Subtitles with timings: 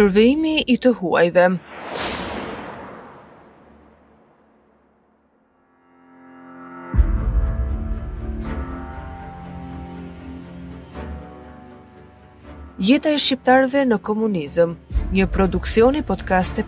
[0.00, 1.42] shërvejmi i të huajve.
[12.80, 14.72] Jeta e shqiptarve në komunizëm,
[15.18, 16.62] një produksioni podcast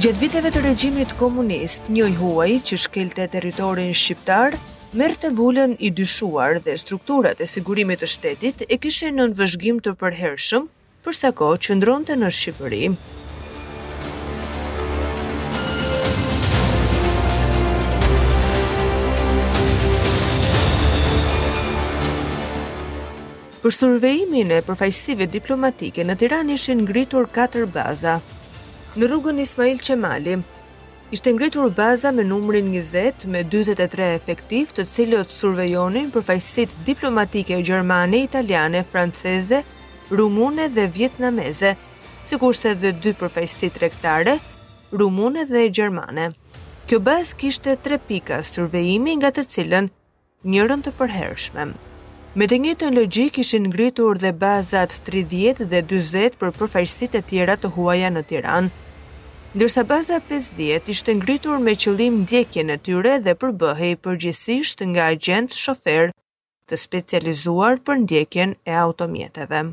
[0.00, 4.54] Gjatë viteve të regjimit komunist, një huaj që shkelte territorin shqiptar,
[4.96, 9.92] merrte vullën i dyshuar dhe strukturat e sigurisë së shtetit e kishen në vëzhgim të
[10.00, 10.70] përhershëm
[11.04, 12.88] për sa kohë që ndronte në Shqipëri.
[23.60, 28.20] Për survejimin e përfaqësive diplomatike në Tiranë ishin ngritur 4 baza
[28.98, 30.34] në rrugën Ismail Qemali.
[31.14, 37.60] Ishte ngritur baza me numrin 20 me 23 efektiv të cilët survejonin për fajsit diplomatike
[37.66, 39.62] gjermane, italiane, franceze,
[40.10, 41.74] rumune dhe vietnameze,
[42.26, 44.38] si kurse dhe dy përfajsit rektare,
[44.92, 46.30] rumune dhe gjermane.
[46.86, 49.90] Kjo bazë kishte tre pika survejimi nga të cilën
[50.50, 51.76] njërën të përhershmem.
[52.38, 57.56] Me të njëjtën logjik ishin ngritur dhe bazat 30 dhe 40 për përfaqësitë e tjera
[57.58, 58.70] të huaja në Tiranë.
[59.58, 65.58] Ndërsa baza 50 ishte ngritur me qëllim ndjekjen në tyre dhe përbëhej përgjithsisht nga agent
[65.64, 66.14] shofer
[66.70, 69.64] të specializuar për ndjekjen e automjeteve.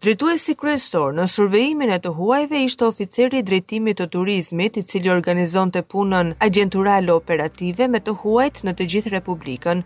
[0.00, 5.10] Drejtuesi kryesor në survejimin e të huajve ishte oficeri i drejtimit të turizmit i cili
[5.14, 9.84] organizon të punën agenturale operative me të huajt në të gjithë republikën.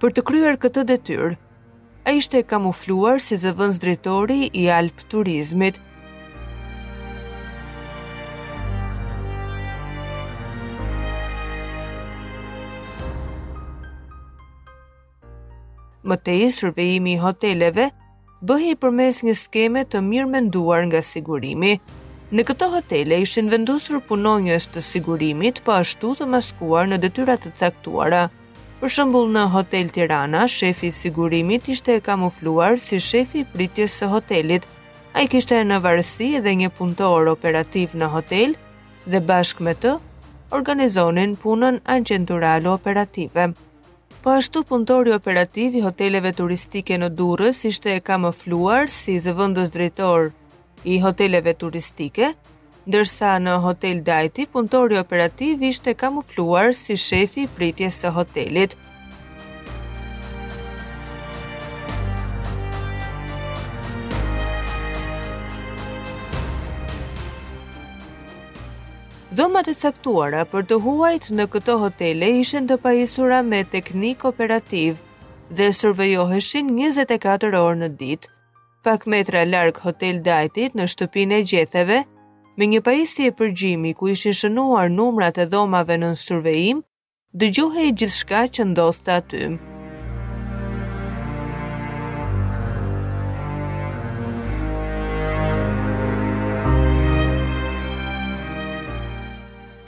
[0.00, 1.36] Për të kryer këtë detyr,
[2.08, 5.76] a ishte e kamufluar si zëvëns drejtori i alp turizmit.
[16.08, 17.92] Mëtej, survejimi i hoteleve–
[18.48, 21.74] bëhej përmes një skeme të mirë menduar nga sigurimi.
[22.32, 27.52] Në këto hotele ishin vendosur punonjës të sigurimit, po ashtu të maskuar në detyrat të
[27.60, 28.22] caktuara.
[28.80, 34.64] Për shëmbull në Hotel Tirana, shefi sigurimit ishte e kamufluar si shefi pritjes së hotelit.
[35.12, 38.54] A i kishte në varësi edhe një punëtor operativ në hotel
[39.10, 39.98] dhe bashkë me të,
[40.56, 43.50] organizonin punën agenturalo operative
[44.20, 50.26] po ashtu punëtori operativ i hoteleve turistike në Durrës ishte e kamufluar si zëvendës drejtor
[50.94, 52.34] i hoteleve turistike,
[52.90, 58.76] ndërsa në Hotel Dajti punëtori operativ ishte kamufluar si shefi i pritjes së hotelit.
[69.40, 74.98] Dhomat e caktuara për të huajt në këto hotele ishen të pajisura me teknik operativ
[75.60, 78.28] dhe survejoheshin 24 orë në ditë,
[78.84, 81.98] pak metra larg hotel dajtit në shtëpinë e gjetheve,
[82.60, 86.84] me një pajisje e përgjimi ku ishin shënuar numrat e dhomave në survejim,
[87.44, 89.36] dëgjohe i gjithshka që ndoste aty.
[89.36, 89.69] atymë.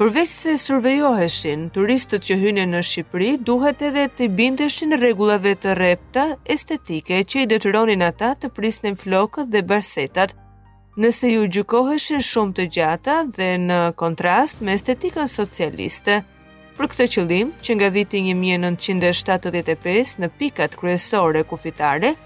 [0.03, 6.25] Përveç se survejoheshin, turistët që hynë në Shqipëri duhet edhe të bindeshin rregullave të repta
[6.55, 10.33] estetike që i detyronin ata të prisnën flokët dhe barsetat,
[11.05, 16.19] nëse ju gjukoheshin shumë të gjata dhe në kontrast me estetikën socialiste.
[16.81, 22.17] Për këtë qëllim, që nga viti 1975 në pikat kryesore kufitare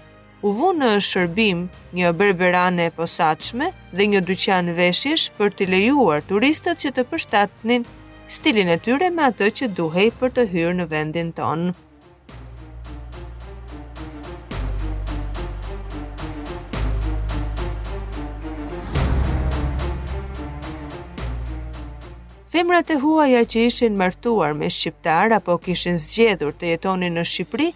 [0.45, 1.63] u vu në shërbim
[1.97, 7.87] një berberane e posaqme dhe një dyqan veshish për të lejuar turistët që të përshtatnin
[8.37, 11.75] stilin e tyre me atë që duhej për të hyrë në vendin tonë.
[22.57, 27.67] Femrat e huaja që ishin martuar me shqiptar apo kishin zgjedhur të jetonin në Shqipëri,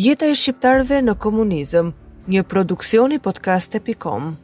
[0.04, 1.88] Jeta e shqiptarëve në komunizëm,
[2.34, 4.34] një produksion i podcast.com.